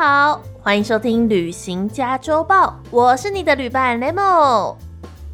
[0.00, 4.76] 好，欢迎收听《旅行家周报》，我是你的旅伴 Lemo。《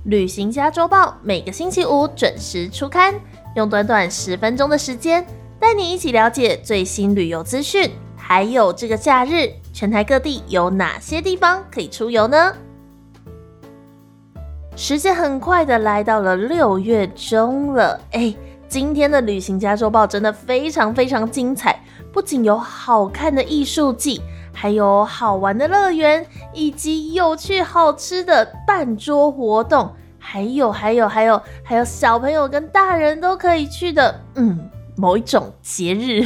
[0.05, 3.15] 旅行家周报》每个星期五准时出刊，
[3.57, 5.23] 用短短十分钟的时间，
[5.61, 12.55] 带你一起了解最新旅游资讯，还有这个假日全台各地有哪些地方可以出游呢？
[14.77, 18.35] 时间很快的来到了六月中了，哎，
[18.67, 21.79] 今天的《旅行家周报》真的非常非常精彩。
[22.11, 24.23] 不仅有好看的艺术季，
[24.55, 36.25] 还有好玩的乐园，以及有趣好吃的半桌活动，还有还有还有还有小朋友跟大人都可以去的，嗯，某一种节日，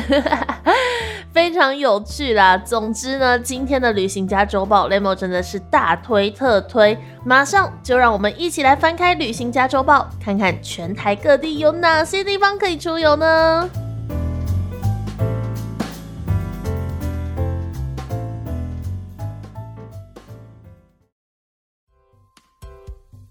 [1.33, 2.57] 非常有趣啦。
[2.59, 13.69] 总之呢，今天的旅行家周报，Lemo 真的是大推特推，马上就让我们一起来翻开旅行家周报，看看全台各地有哪些地方可以出游呢？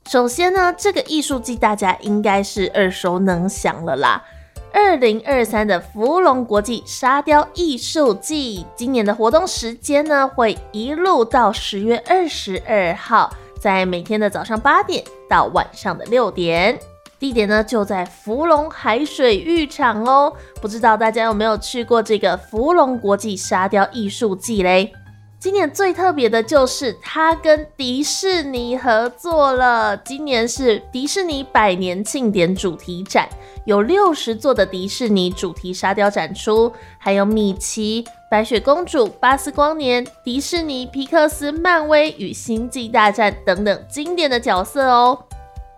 [0.08, 4.24] 首先呢，这个艺术季大家应该是耳熟能详了啦。
[4.72, 16.80] 二零二三的芙蓉国际沙雕艺术季，今年的活动时间呢，会一路到十月二十二号，在每天的早上八点到晚上的六点，
[17.20, 20.32] 地点呢就在芙蓉海水浴场哦。
[20.62, 24.94] 不知道大家有没有去过这个芙蓉国际沙雕艺术季嘞？
[25.40, 29.96] 今年最特别的就是它跟迪士尼合作了。
[29.98, 33.30] 今年是迪士尼百年庆典主题展，
[33.64, 45.24] 有六十座的迪士尼主题沙雕展出，还有米奇、白雪公主、巴斯光年、迪士尼、皮克斯、漫威与星际大战等等经典的角色哦。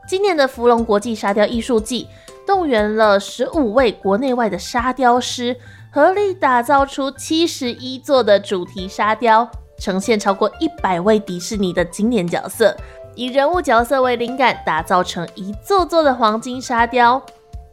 [0.07, 2.07] 今年的芙蓉国际沙雕艺术季
[2.49, 5.55] 动员了十五位国内外的沙雕师。
[5.91, 9.47] 合力打造出七十一座的主题沙雕，
[9.79, 12.75] 呈现超过一百位迪士尼的经典角色，
[13.15, 17.21] 以人物角色为灵感，打造成一座座的黄金沙雕。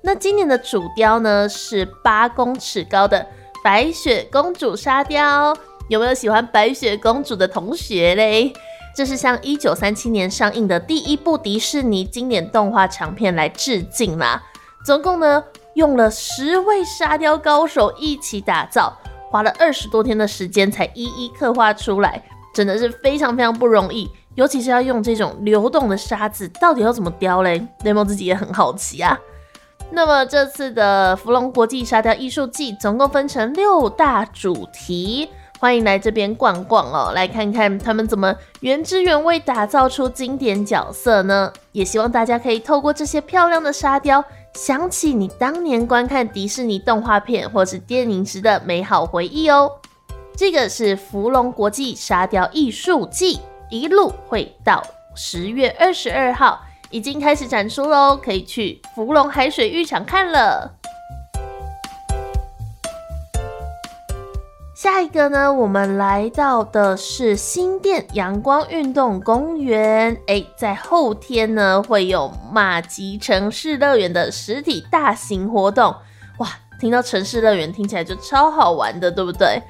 [0.03, 3.27] 那今年的主雕呢，是八公尺高的
[3.65, 5.57] 白雪公主沙雕。
[5.89, 8.53] 有没有喜欢白雪公主的同学嘞？
[8.95, 14.43] 这是向一九三七年上映的第一部迪士尼经典动画长片来致敬啦。
[14.87, 15.43] 总共呢？
[15.75, 18.97] 用了十位沙雕高手一起打造，
[19.29, 22.23] 花了二十多天的时间才一一刻画出来，
[22.55, 24.09] 真的是非常非常不容易。
[24.37, 27.67] 尤其是要用这种流动的沙子，到底要怎么雕嘞？
[27.83, 29.19] 雷蒙自己也很好奇啊。
[29.91, 41.53] 那么这次的芙蓉国际沙雕艺术季总共分成六大主题，欢迎来这边逛逛哦，来看看他们怎么原汁原味打造出经典角色呢？
[41.73, 44.25] 也希望大家可以透过这些漂亮的沙雕。
[44.56, 49.71] 想起你当年观看迪士尼动画片或是电影时的美好回忆哦。
[50.34, 53.39] 这个是芙蓉国际沙雕艺术季，
[53.71, 54.83] 一路会到
[55.15, 56.59] 十月二十二号，
[56.91, 60.75] 已经开始展出喽，可以去芙蓉海水浴场看了。
[64.87, 70.17] 下一个呢，我们来到的是新店阳光运动公园。
[70.29, 75.93] 哎，在后天呢，会有马吉城市乐园的实体大型活动。
[76.39, 76.49] 哇，
[76.79, 79.61] 听到城市乐园听起来就超好玩的，对不对？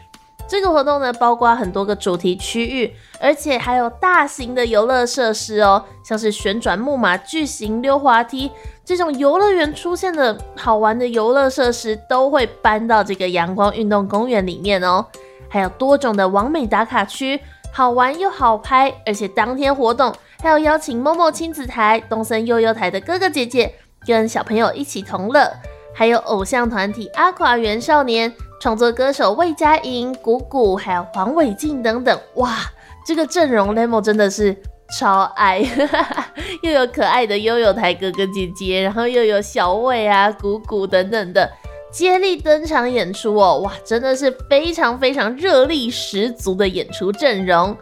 [0.48, 8.50] 这个活动呢，包括很多个主题区域，而且还有大型的游乐设施哦，像是旋转木马、巨型溜滑梯
[8.84, 15.04] 这种游乐园出现的好玩的游乐设施，都会搬到这个阳光运动公园里面哦。
[15.48, 17.40] 还有多种的完美打卡区，
[17.72, 23.74] 好玩又好拍，而且当天活动还有邀请某某亲子台、东森悠悠台的哥哥姐姐
[24.06, 25.52] 跟小朋友一起同乐，
[25.92, 28.32] 还有偶像团体阿垮元少年。
[28.60, 32.58] 创作歌手魏佳莹、谷谷，还有黄伟晋等等，哇，
[33.06, 34.56] 这个阵容 Lemo 真的是
[34.98, 35.62] 超爱，
[36.62, 41.50] 又有可爱的悠悠台哥哥姐姐，然后又有小魏啊、谷谷等等的
[41.92, 47.76] 接力登场演出哦，哇，真的是非常非常热力十足的演出阵容。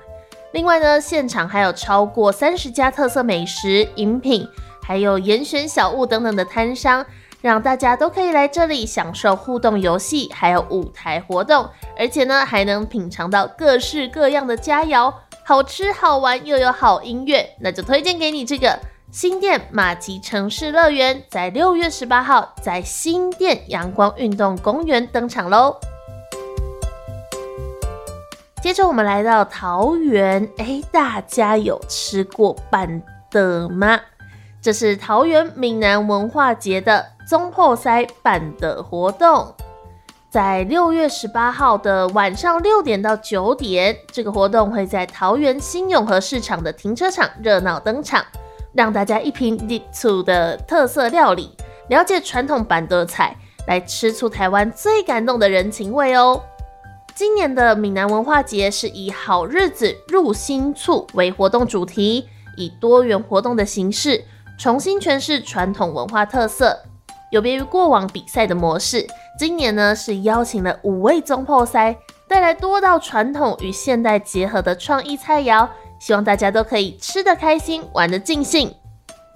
[0.53, 4.47] 另外呢，现场还有超过三十家特色美食、饮品，
[4.83, 7.05] 还有严选小物等等的摊商。
[7.45, 15.13] 让大家都可以来这里享受互动游戏，还有舞台活动，而且呢还能品尝到各式各样的佳肴，
[15.45, 18.79] 好吃好玩又有好音乐，那就推荐给你这个
[19.13, 25.77] 新店马吉城市乐园，在六月十八号在新店阳光运动公园登场喽。
[28.63, 34.01] 接着我们来到桃园，哎，大家有吃过板的吗？
[34.63, 39.53] 这是桃园闽南文化节的中破塞办的活动，
[40.29, 48.25] 在六月十八号的晚上六点到九点，这个活动会在桃园新永和市场的停车场热闹登场，
[48.75, 51.51] 让大家一品地醋的特色料理，
[51.89, 53.35] 了解传统板德菜，
[53.67, 56.43] 来吃出台湾最感动的人情味哦。
[57.15, 64.25] 今年的闽南文化节是以“好日子入新厝”为活动主题，以多元活动的形式，
[64.59, 66.77] 重新诠释传统文化特色，
[67.35, 69.05] 有别于过往比赛的模式。
[69.37, 71.97] 今年呢是邀请了五位中破塞，
[72.29, 78.73] 带来多道传统与现代结合的创意菜肴，希望大家都可以吃得开心，玩得尽兴。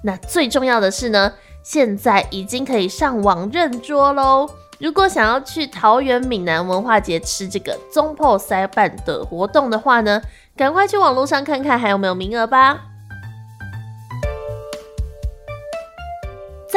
[0.05, 1.33] 那最重要的是呢，
[1.65, 4.49] 现在已经可以上网认桌喽。
[4.79, 10.23] 如果想要去桃园闽南文化节吃这个中破塞办的活动的话呢，
[10.57, 12.79] 赶快去网络上看看还有没有名额吧。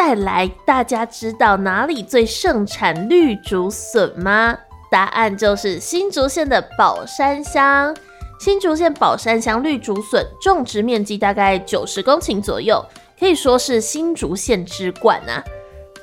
[0.04, 4.58] 再来，大家知道哪里最盛产绿竹笋吗？
[4.90, 7.96] 答案就是新竹县的宝山乡。
[8.40, 12.84] 新竹县宝山乡绿竹笋种植面积大概九十公顷左右，
[13.20, 15.44] 可以说是新竹县之冠啊。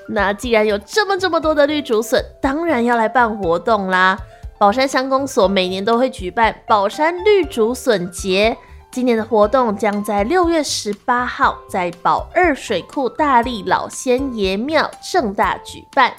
[0.09, 4.17] 那既然有这么这么多的绿竹笋，当然要来办活动啦。
[4.61, 8.57] 宝山乡公所每年都会举办宝山绿竹笋节。
[8.91, 16.13] 今年的活动将在六月十八号在宝二水库大力老仙爷庙盛大举办。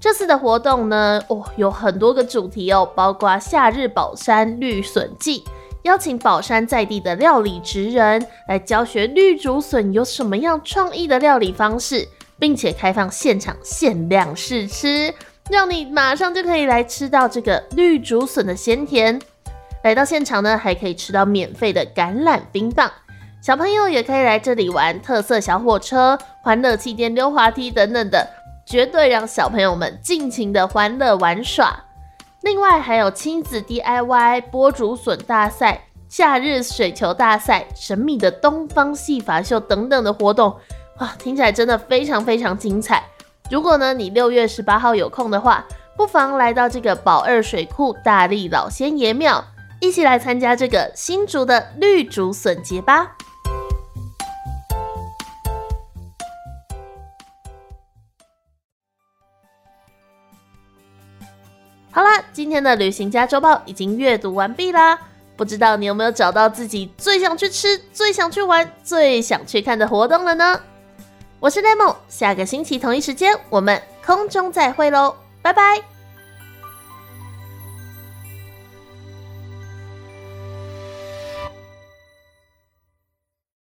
[0.00, 5.44] 这次的活动呢，哦，有很多个主题哦，包括夏日宝山绿笋季，
[5.82, 12.08] 邀请宝山在地的料理职人来教学绿竹笋有什么样创意的料理方式，
[12.38, 15.14] 并且开放现场限量试吃，
[15.50, 19.20] 让你马上就可以来吃到这个绿竹笋的鲜甜。
[19.82, 22.90] 来到现场呢，还可以吃到免费的橄榄冰棒，
[23.40, 28.28] 小朋友也可以来这里玩特色小火车、欢乐气垫、溜滑梯等等的，
[28.66, 31.84] 绝对让小朋友们尽情的欢乐玩耍。
[32.42, 40.56] 另外还有亲子 DIY 剥竹笋大赛、夏日水球大赛、神秘的东方戏法秀等等的活动，
[40.98, 43.04] 哇，听起来真的非常非常精彩。
[43.50, 45.64] 如果呢你六月十八号有空的话，
[45.96, 49.44] 不妨来到这个宝二水库大力老仙爷庙。
[49.80, 53.16] 一起来参加这个新竹的绿竹笋节吧！
[61.90, 64.98] 好啦，今天的旅行家周报已经阅读完毕啦。
[65.36, 70.60] 不知道你有没有找到自己最想去吃、最想去玩、最想去看的活动了呢？
[71.38, 75.95] 我是 Lemon，下个星期同一时间我们空中再会喽，拜拜。